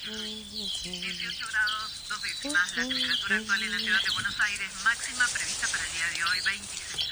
[0.00, 2.76] 18 grados, dos décimas.
[2.76, 6.24] La temperatura actual en la ciudad de Buenos Aires, máxima prevista para el día de
[6.24, 7.02] hoy, 26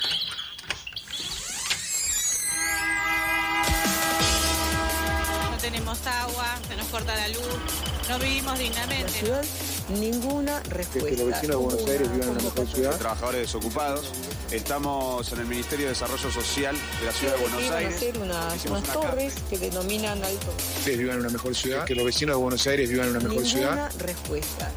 [5.51, 7.61] No tenemos agua, se nos corta la luz,
[8.09, 9.13] no vivimos dignamente.
[9.13, 9.45] ciudad
[9.91, 11.11] ninguna respuesta.
[11.11, 12.99] que los vecinos de Buenos Aires vivan en una mejor ciudad.
[12.99, 14.07] trabajadores desocupados.
[14.51, 17.95] Estamos en el Ministerio de Desarrollo Social de la Ciudad de Buenos Aires.
[17.95, 20.53] hacer unas, Hicimos unas una torres que denominan alto.
[20.77, 21.85] Ustedes vivan en una mejor ciudad.
[21.85, 23.93] Que los vecinos de Buenos Aires vivan en una mejor ciudad.
[23.99, 24.73] Respuesta.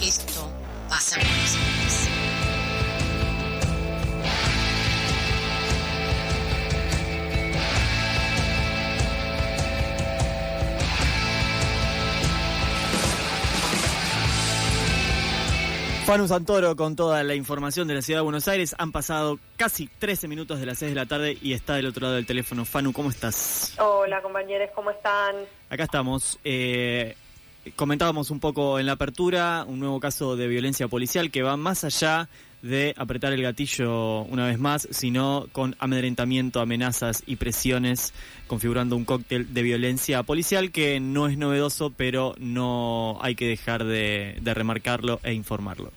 [0.00, 0.50] Esto
[0.88, 1.18] pasa
[16.06, 18.76] Fanu Santoro con toda la información de la ciudad de Buenos Aires.
[18.78, 22.02] Han pasado casi 13 minutos de las 6 de la tarde y está del otro
[22.02, 22.64] lado del teléfono.
[22.64, 23.74] Fanu, ¿cómo estás?
[23.80, 25.34] Hola compañeros, ¿cómo están?
[25.68, 26.38] Acá estamos.
[26.44, 27.16] Eh,
[27.74, 31.82] comentábamos un poco en la apertura un nuevo caso de violencia policial que va más
[31.82, 32.28] allá
[32.66, 38.12] de apretar el gatillo una vez más, sino con amedrentamiento, amenazas y presiones,
[38.46, 43.84] configurando un cóctel de violencia policial que no es novedoso, pero no hay que dejar
[43.84, 45.92] de, de remarcarlo e informarlo.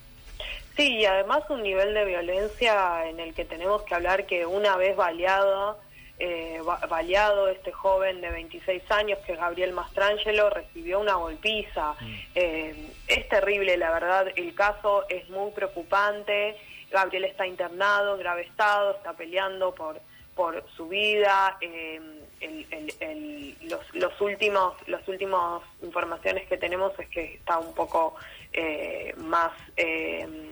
[0.77, 4.77] Sí, y además un nivel de violencia en el que tenemos que hablar que una
[4.77, 5.77] vez baleado,
[6.19, 11.95] eh, ba- baleado este joven de 26 años, que es Gabriel Mastrangelo, recibió una golpiza.
[12.35, 12.75] Eh,
[13.07, 16.57] es terrible, la verdad, el caso es muy preocupante.
[16.91, 20.01] Gabriel está internado en grave estado, está peleando por,
[20.35, 21.57] por su vida.
[21.61, 22.01] eh,
[22.41, 27.73] el- el- el- los, los últimos, las últimas informaciones que tenemos es que está un
[27.75, 28.15] poco
[28.53, 30.49] eh, más leve,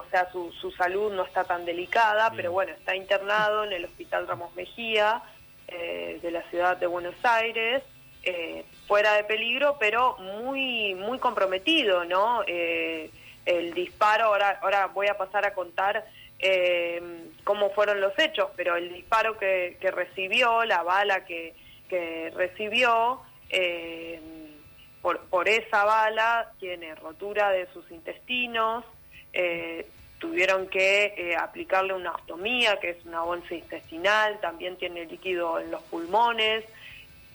[0.00, 3.84] o sea, su, su salud no está tan delicada, pero bueno, está internado en el
[3.84, 5.22] Hospital Ramos Mejía
[5.68, 7.82] eh, de la ciudad de Buenos Aires,
[8.24, 12.42] eh, fuera de peligro, pero muy, muy comprometido, ¿no?
[12.46, 13.10] Eh,
[13.46, 16.04] el disparo, ahora, ahora voy a pasar a contar
[17.44, 21.54] cómo fueron los hechos, pero el disparo que, que recibió, la bala que,
[21.88, 23.20] que recibió,
[25.02, 28.84] por, por esa bala tiene rotura de sus intestinos,
[29.32, 29.86] eh,
[30.18, 35.70] tuvieron que eh, aplicarle una ostomía, que es una bolsa intestinal, también tiene líquido en
[35.70, 36.64] los pulmones,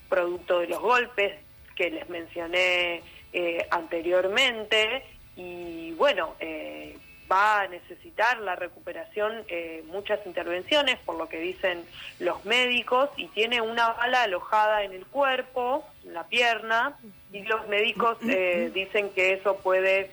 [0.08, 1.34] producto de los golpes
[1.76, 3.02] que les mencioné
[3.34, 5.04] eh, anteriormente,
[5.36, 6.98] y bueno, eh,
[7.32, 11.84] va a necesitar la recuperación eh, muchas intervenciones, por lo que dicen
[12.20, 16.98] los médicos, y tiene una bala alojada en el cuerpo, en la pierna,
[17.32, 20.12] y los médicos eh, dicen que eso puede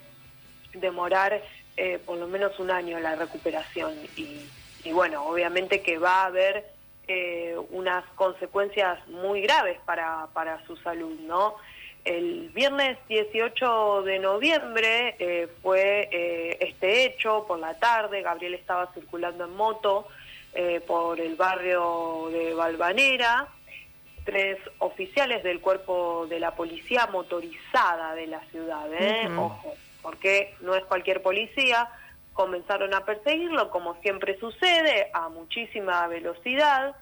[0.74, 1.42] demorar
[1.76, 3.94] eh, por lo menos un año la recuperación.
[4.16, 4.46] Y,
[4.84, 6.66] y bueno, obviamente que va a haber
[7.08, 11.56] eh, unas consecuencias muy graves para, para su salud, ¿no?
[12.04, 18.22] El viernes 18 de noviembre eh, fue eh, este hecho por la tarde.
[18.22, 20.08] Gabriel estaba circulando en moto
[20.52, 23.46] eh, por el barrio de Valvanera.
[24.24, 29.28] Tres oficiales del cuerpo de la policía motorizada de la ciudad, ¿eh?
[29.28, 29.42] Ujú.
[29.42, 31.88] ojo, porque no es cualquier policía.
[32.32, 36.96] Comenzaron a perseguirlo, como siempre sucede, a muchísima velocidad.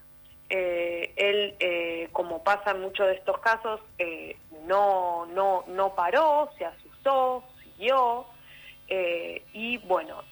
[0.50, 6.50] Eh, él, eh, como pasa en muchos de estos casos, eh, no, no, no paró,
[6.59, 8.27] se asustó, siguió,
[9.53, 10.25] y bueno,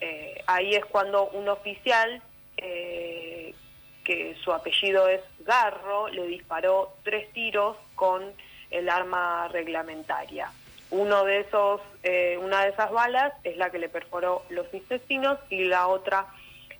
[0.45, 2.21] ahí es cuando un oficial,
[2.57, 8.33] que su apellido es Garro, le disparó tres tiros con
[8.69, 10.51] el arma reglamentaria.
[10.91, 15.37] Uno de esos, eh, una de esas balas es la que le perforó los intestinos
[15.49, 16.25] y la otra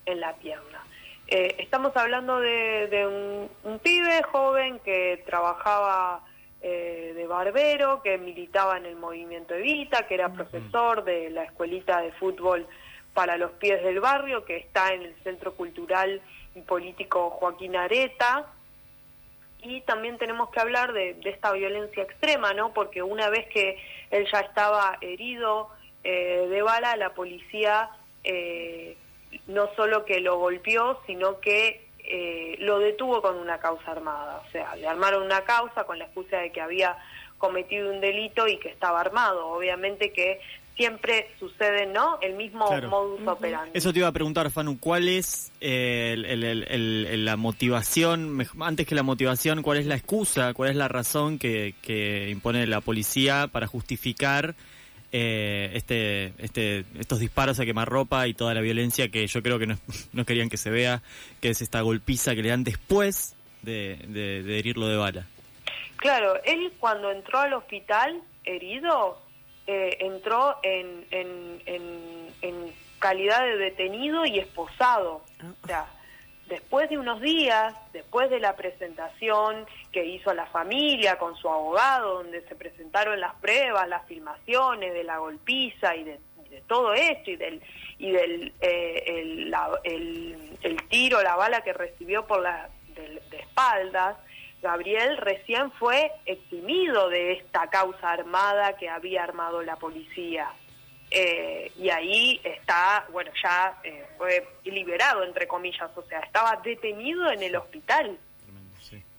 [0.06, 0.84] en la pierna.
[1.28, 6.24] Eh, estamos hablando de, de un, un pibe joven que trabajaba
[6.62, 12.02] eh, de barbero, que militaba en el movimiento Evita, que era profesor de la escuelita
[12.02, 12.66] de fútbol
[13.14, 16.20] para los pies del barrio, que está en el Centro Cultural
[16.54, 18.46] y Político Joaquín Areta.
[19.62, 22.72] Y también tenemos que hablar de, esta violencia extrema, ¿no?
[22.72, 23.78] Porque una vez que
[24.10, 25.68] él ya estaba herido
[26.04, 27.90] eh, de bala, la policía
[28.24, 28.96] eh,
[29.46, 34.42] no solo que lo golpeó, sino que eh, lo detuvo con una causa armada.
[34.46, 36.96] O sea, le armaron una causa con la excusa de que había
[37.38, 39.48] cometido un delito y que estaba armado.
[39.48, 40.40] Obviamente que
[40.80, 42.18] siempre sucede, ¿no?
[42.22, 42.88] El mismo Claro.
[42.88, 43.70] modus operandi.
[43.74, 47.36] Eso te iba a preguntar, Fanu, ¿cuál es eh, el- el- el- el- el- la
[47.36, 52.30] motivación, antes que la motivación, cuál es la excusa, cuál es la razón que, que
[52.30, 54.54] impone la policía para justificar
[55.12, 59.66] eh, este, este, estos disparos a quemarropa y toda la violencia que yo creo que
[59.66, 59.76] no,
[60.12, 61.02] no querían que se vea,
[61.40, 65.26] que es esta golpiza que le dan después de, de- de herirlo de bala?
[65.96, 69.20] Claro, él cuando entró al hospital herido,
[69.72, 75.22] eh, entró en, en, en, en calidad de detenido y esposado.
[75.62, 75.86] O sea,
[76.48, 82.14] después de unos días, después de la presentación que hizo la familia con su abogado,
[82.22, 86.18] donde se presentaron las pruebas, las filmaciones de la golpiza y de,
[86.50, 87.62] de todo esto y del
[87.98, 93.22] y del eh, el, la- el- el tiro, la bala que recibió por la de,
[93.30, 94.16] de espaldas,
[94.62, 100.50] Gabriel recién fue eximido de esta causa armada que había armado la policía.
[101.10, 107.30] Eh, y ahí está, bueno, ya eh, fue liberado, entre comillas, o sea, estaba detenido
[107.30, 108.18] en el hospital.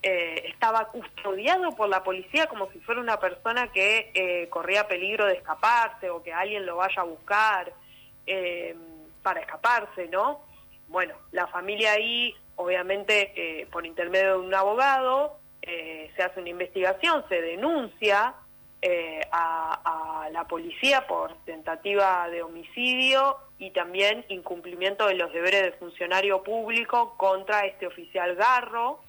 [0.04, 5.28] Eh, estaba custodiado por la policía como si fuera una persona que eh, corría peligro
[5.28, 7.72] de escaparse o que alguien lo vaya a buscar
[8.26, 8.76] eh,
[9.22, 10.42] para escaparse, ¿no?
[10.88, 16.50] Bueno, la familia ahí, obviamente, eh, por intermedio de un abogado, eh, se hace una
[16.50, 18.36] investigación, se denuncia
[18.81, 25.72] eh, a, la policía por tentativa de homicidio y también incumplimiento de los deberes de
[25.74, 29.02] funcionario público contra este oficial Garro.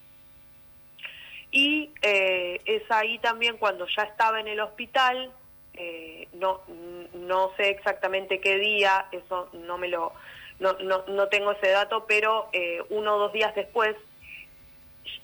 [1.52, 5.30] Y es ahí también cuando ya estaba en el hospital,
[6.32, 6.62] no,
[7.14, 10.12] no sé exactamente qué día, eso no me lo,
[10.62, 13.94] no, no, no tengo ese dato, pero eh, uno o dos días después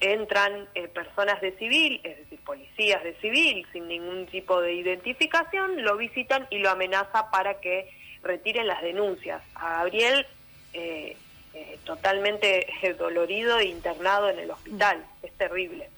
[0.00, 5.82] entran eh, personas de civil, es decir, policías de civil, sin ningún tipo de identificación,
[5.82, 7.90] lo visitan y lo amenaza para que
[8.22, 9.42] retiren las denuncias.
[9.54, 10.26] A Gabriel,
[10.72, 11.16] eh,
[11.54, 12.66] eh, totalmente
[12.98, 15.88] dolorido e internado en el hospital, es terrible.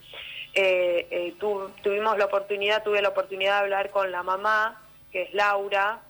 [1.38, 4.80] Tu- tuvimos la oportunidad, tuve la oportunidad de hablar con la mamá,
[5.12, 6.00] que es Laura,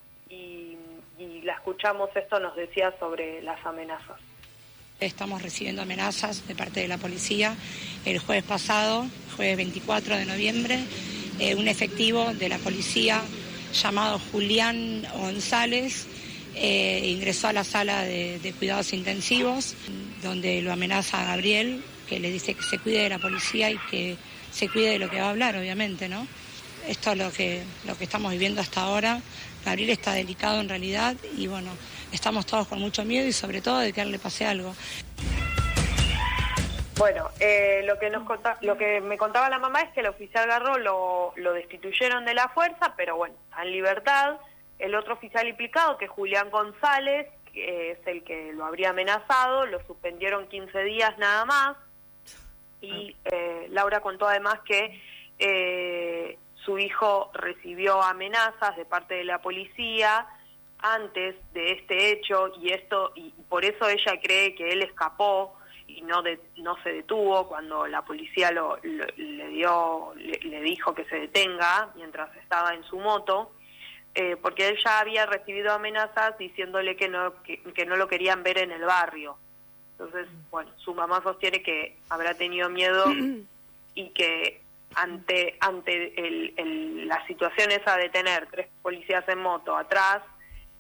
[1.21, 4.19] y la escuchamos, esto nos decía sobre las amenazas.
[4.99, 7.55] Estamos recibiendo amenazas de parte de la policía.
[8.05, 9.07] El jueves pasado,
[9.37, 10.79] jueves 24 de noviembre,
[11.39, 13.23] eh, un efectivo de la policía
[13.73, 16.07] llamado Julián González
[16.55, 19.75] eh, ingresó a la sala de, cuidados intensivos,
[20.23, 23.79] donde lo amenaza a Gabriel, que le dice que se cuide de la policía y
[23.91, 24.17] que
[24.51, 26.27] se cuide de lo que va a hablar, obviamente, ¿no?
[26.89, 29.21] Esto es lo que, lo que estamos viviendo hasta ahora.
[29.65, 31.71] Gabriel está delicado en realidad y bueno,
[32.13, 34.75] estamos todos con mucho miedo y sobre todo de que a él le pase algo.
[36.97, 40.07] Bueno, eh, lo que nos conta- lo que me contaba la mamá es que el
[40.07, 44.37] oficial Garro lo, lo destituyeron de la fuerza, pero bueno, está en libertad.
[44.79, 49.65] El otro oficial implicado, que es Julián González, que es el que lo habría amenazado,
[49.67, 51.77] lo suspendieron 15 días nada más.
[52.83, 55.01] Y eh, Laura contó además que
[55.39, 56.39] eh,
[56.71, 60.25] su hijo recibió amenazas de parte de la policía
[60.79, 65.57] antes de este hecho y esto y por eso ella cree que él escapó
[65.89, 70.61] y no de- no se detuvo cuando la policía lo, lo- le dio le, le
[70.61, 73.51] dijo que se detenga mientras estaba en su moto
[74.15, 78.43] eh, porque él ya había recibido amenazas diciéndole que no que, que no lo querían
[78.45, 79.37] ver en el barrio.
[79.93, 83.07] Entonces bueno su mamá sostiene que habrá tenido miedo
[83.95, 84.60] y que
[84.95, 90.23] ante ante el- el- la situación esa de tener tres policías en moto atrás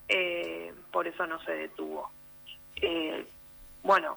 [0.08, 2.10] eh, por eso no se detuvo.
[2.76, 3.24] Eh,
[3.82, 4.16] bueno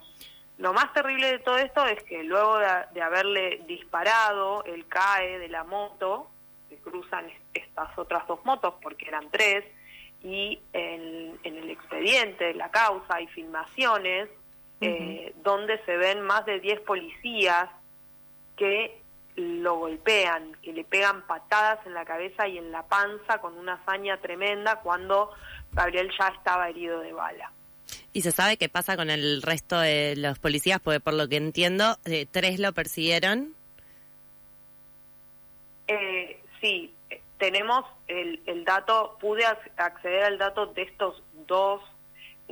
[0.57, 5.39] lo más terrible de todo esto es que luego de, de haberle disparado él cae
[5.39, 6.29] de la moto
[6.69, 9.65] se cruzan est- estas otras dos motos porque eran tres
[10.23, 14.29] y en, en el expediente de la causa hay filmaciones
[14.81, 17.69] eh, donde se ven más de 10 policías
[18.57, 19.01] que
[19.35, 23.73] lo golpean, que le pegan patadas en la cabeza y en la panza con una
[23.73, 25.31] hazaña tremenda cuando
[25.71, 27.51] Gabriel ya estaba herido de bala.
[28.11, 30.79] ¿Y se sabe qué pasa con el resto de los policías?
[30.79, 33.55] Porque por lo que entiendo, eh, tres lo persiguieron.
[35.87, 41.81] Eh, sí, eh, tenemos el, el dato, pude ac- acceder al dato de estos dos,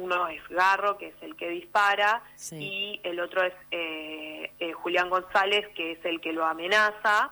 [0.01, 2.55] uno es Garro, que es el que dispara, Sí.
[2.57, 7.31] y el otro es eh, eh, Julián González, que es el que lo amenaza.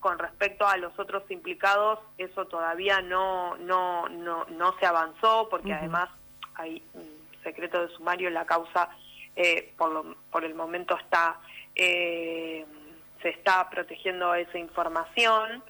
[0.00, 5.72] Con respecto a los otros implicados, eso todavía no, no, no, no se avanzó, porque
[5.72, 6.08] además
[6.54, 7.08] hay un
[7.42, 8.88] secreto de sumario la causa,
[9.34, 11.38] eh, por, lo- por el momento está...
[11.74, 12.64] eh,
[13.22, 15.60] se está protegiendo esa información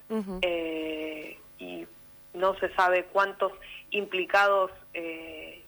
[0.42, 1.86] eh, y
[2.34, 3.52] no se sabe cuántos
[3.90, 5.64] implicados eh,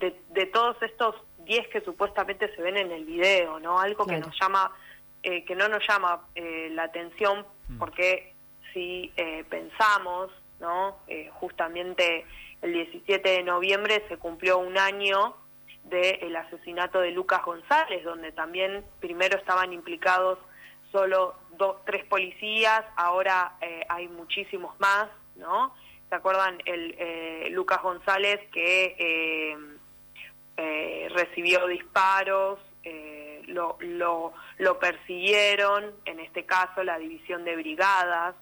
[0.00, 1.14] de, de todos estos
[1.44, 3.78] 10 que supuestamente se ven en el video, ¿no?
[3.78, 4.26] Algo que Claro.
[4.26, 4.72] nos llama,
[5.22, 7.46] eh, que no nos llama eh, la atención
[7.78, 8.34] porque
[8.72, 10.96] si eh, pensamos, ¿no?
[11.06, 12.24] Eh, justamente
[12.62, 15.36] el 17 de noviembre se cumplió un año
[15.84, 20.38] del asesinato de Lucas González, donde también primero estaban implicados
[20.92, 25.72] solo dos, tres policías, ahora eh, hay muchísimos más, ¿no?
[26.08, 29.56] ¿Se acuerdan el eh, Lucas González que
[30.56, 38.34] eh, recibió disparos, eh, lo, lo, lo persiguieron, en este caso la división de brigadas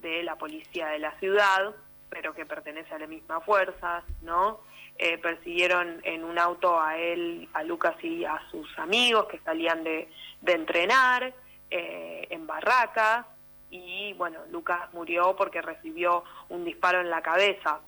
[0.00, 1.74] de la policía de la ciudad,
[2.08, 4.60] pero que pertenece a la misma fuerza, ¿no?
[4.96, 9.82] Eh, persiguieron en un auto a él, a Lucas y a sus amigos que salían
[9.82, 10.08] de,
[10.40, 11.34] de entrenar
[11.68, 13.26] eh, en barracas
[13.70, 17.80] y bueno, Lucas murió porque recibió un disparo en la cabeza.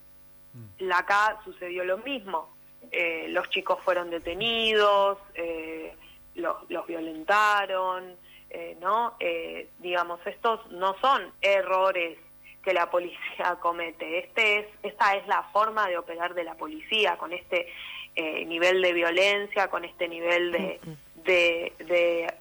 [0.79, 2.56] La acá sucedió lo mismo.
[2.91, 5.95] Eh, los chicos fueron detenidos, eh,
[6.37, 8.17] los, violentaron,
[8.51, 9.15] eh, ¿no?
[9.19, 12.19] Eh, digamos, estos no son errores
[12.63, 14.19] que la policía comete.
[14.19, 17.69] Este es, esta es la forma de operar de la policía, con este
[18.15, 20.81] eh, nivel de violencia, con este nivel de,
[21.25, 22.35] de, de,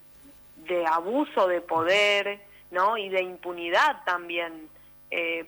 [0.58, 2.40] de abuso de poder,
[2.72, 2.98] ¿no?
[2.98, 4.70] Y de impunidad también,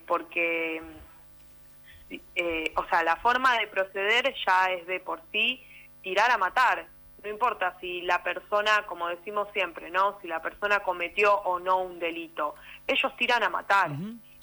[0.06, 0.82] porque,
[2.10, 5.64] eh, o sea, la forma de proceder ya es de por sí
[6.02, 6.86] tirar a matar.
[7.24, 10.18] No importa si la persona, como decimos siempre, ¿no?
[10.22, 12.56] Si la persona cometió o no un delito.
[12.88, 13.92] Ellos tiran a matar.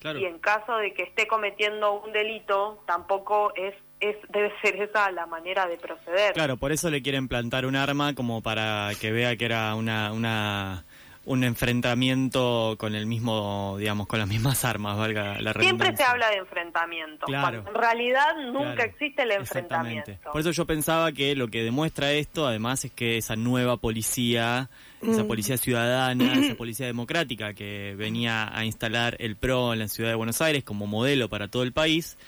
[0.01, 0.19] claro.
[0.19, 5.11] Y en caso de que esté cometiendo un delito, tampoco es, es debe ser esa
[5.13, 6.35] la manera de proceder.
[6.35, 10.13] Claro, por eso le quieren plantar un arma como para que vea que era una,
[10.13, 10.85] una
[11.27, 16.29] un enfrentamiento con el mismo, digamos, con las mismas armas, valga la Siempre se habla
[16.31, 17.27] de enfrentamiento.
[17.27, 17.63] Claro.
[17.63, 20.13] cuando en realidad nunca Claro, existe el Exactamente.
[20.13, 20.33] enfrentamiento.
[20.33, 24.69] Por eso yo pensaba que lo que demuestra esto, además, es que esa nueva policía,
[25.03, 25.27] esa Mm.
[25.29, 30.17] policía ciudadana, esa policía democrática que venía a instalar el PRO en la ciudad de
[30.17, 32.19] Buenos Aires como modelo para todo el país,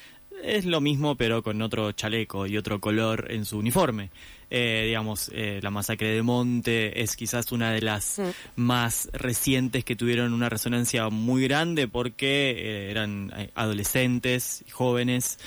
[0.42, 4.10] es lo mismo pero con otro chaleco y otro color en su uniforme.
[4.48, 8.20] Eh, digamos, eh, la masacre de Monte es quizás una de las
[8.54, 15.38] más recientes que tuvieron una resonancia muy grande porque eh, eran eh, adolescentes, jóvenes,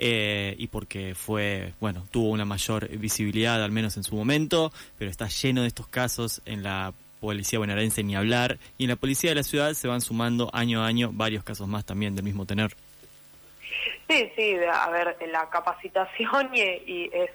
[0.00, 5.26] y porque fue, bueno, tuvo una mayor visibilidad, al menos en su momento, pero está
[5.26, 9.34] lleno de estos casos en la policía bonaerense ni hablar, y en la policía de
[9.34, 12.70] la ciudad se van sumando año a año varios casos más también del mismo tenor.
[14.08, 17.30] Sí, sí, a ver, la capacitación y, y es,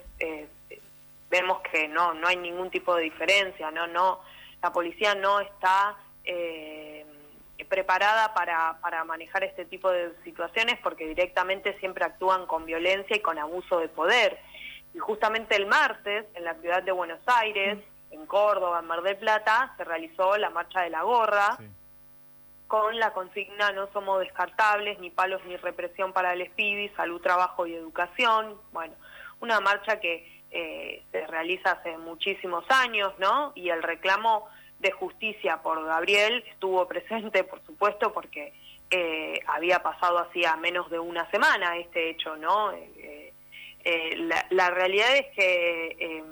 [1.34, 4.20] vemos que no no hay ningún tipo de diferencia, no no
[4.62, 7.04] la policía no está eh,
[7.68, 13.20] preparada para, para manejar este tipo de situaciones porque directamente siempre actúan con violencia y
[13.20, 14.38] con abuso de poder.
[14.94, 17.78] Y justamente el martes en la ciudad de Buenos Aires,
[18.10, 21.58] en Córdoba, en Mar del Plata, se realizó la marcha de la gorra
[22.66, 27.66] con la consigna no somos descartables, ni palos ni represión para el SPIDI, salud, trabajo
[27.66, 28.58] y educación.
[28.72, 28.94] Bueno,
[29.40, 33.52] una marcha que eh, se realiza hace muchísimos años, ¿no?
[33.56, 38.52] Y el reclamo de justicia por Gabriel estuvo presente, por supuesto, porque
[38.90, 42.70] eh, había pasado hacía menos de una semana este hecho, ¿no?
[42.72, 43.32] Eh,
[43.84, 46.24] eh, la, realidad es que eh,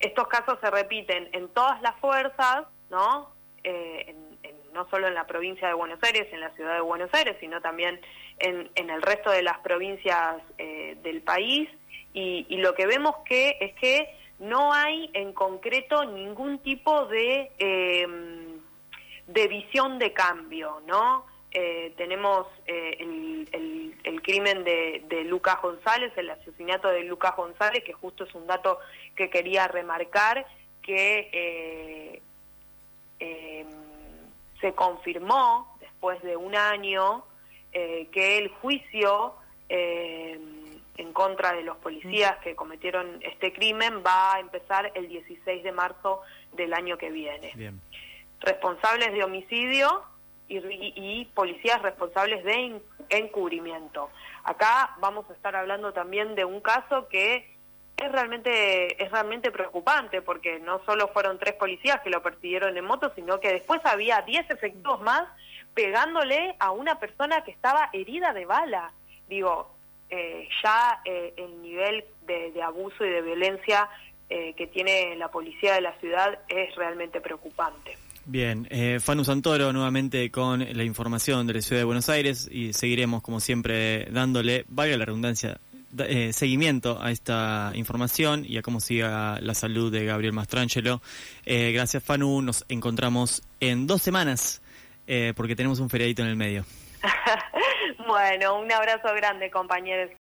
[0.00, 3.30] estos casos se repiten en todas las fuerzas, ¿no?
[3.62, 7.12] En- en- no solo en la provincia de Buenos Aires, en la ciudad de Buenos
[7.12, 8.00] Aires, sino también
[8.38, 11.68] en, el resto de las provincias del país.
[12.14, 18.06] Y, lo que vemos que es que no hay en concreto ningún tipo de, eh,
[19.26, 21.24] de visión de cambio, ¿no?
[21.54, 27.92] Eh, tenemos eh, el, crimen de, de Lucas González, el asesinato de Lucas González, que
[27.92, 28.78] justo es un dato
[29.16, 30.46] que quería remarcar,
[30.80, 32.22] que eh,
[33.20, 33.66] eh,
[34.60, 37.24] se confirmó después de un año
[37.72, 39.34] que el juicio
[39.70, 40.38] eh,
[40.96, 45.72] en contra de los policías que cometieron este crimen va a empezar el 16 de
[45.72, 46.20] marzo
[46.52, 47.80] del año que viene Bien.
[48.40, 50.02] responsables de homicidio
[50.48, 54.10] y, y- y policías responsables de en- encubrimiento.
[54.44, 57.50] Acá vamos a estar hablando también de un caso que
[57.96, 62.84] es realmente es realmente preocupante porque no solo fueron tres policías que lo persiguieron en
[62.84, 65.22] moto, sino que después había 10 efectivos más
[65.74, 68.92] pegándole a una persona que estaba herida de bala.
[69.28, 69.74] Digo,
[70.12, 73.88] eh, ya eh, el nivel de, de abuso y de violencia
[74.30, 77.96] eh, que tiene la policía de la ciudad es realmente preocupante.
[78.24, 82.72] Bien, eh, Fanu Santoro nuevamente con la información de la ciudad de Buenos Aires y
[82.72, 85.58] seguiremos como siempre dándole, valga la redundancia,
[85.90, 91.02] da- eh, seguimiento a esta información y a cómo siga la salud de Gabriel Mastrangelo.
[91.44, 94.62] Eh, gracias Fanu, nos encontramos en dos semanas
[95.08, 96.64] eh, porque tenemos un feriadito en el medio.
[98.06, 100.10] Bueno, un abrazo grande, compañeros.